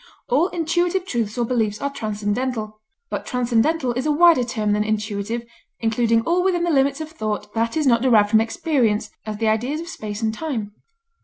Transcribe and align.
All 0.29 0.47
intuitive 0.47 1.05
truths 1.05 1.37
or 1.37 1.45
beliefs 1.45 1.79
are 1.79 1.91
transcendental. 1.93 2.81
But 3.11 3.23
transcendental 3.23 3.93
is 3.93 4.07
a 4.07 4.11
wider 4.11 4.43
term 4.43 4.71
than 4.71 4.83
intuitive, 4.83 5.45
including 5.79 6.21
all 6.21 6.43
within 6.43 6.63
the 6.63 6.71
limits 6.71 7.01
of 7.01 7.11
thought 7.11 7.53
that 7.53 7.77
is 7.77 7.85
not 7.85 8.01
derived 8.01 8.31
from 8.31 8.41
experience, 8.41 9.11
as 9.27 9.37
the 9.37 9.47
ideas 9.47 9.79
of 9.79 9.87
space 9.87 10.23
and 10.23 10.33
time. 10.33 10.71